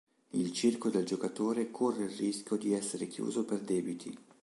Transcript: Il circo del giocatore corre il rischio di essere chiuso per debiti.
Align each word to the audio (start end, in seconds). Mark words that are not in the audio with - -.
Il 0.31 0.51
circo 0.51 0.89
del 0.89 1.05
giocatore 1.05 1.69
corre 1.69 2.05
il 2.05 2.09
rischio 2.17 2.55
di 2.55 2.73
essere 2.73 3.05
chiuso 3.05 3.45
per 3.45 3.59
debiti. 3.59 4.17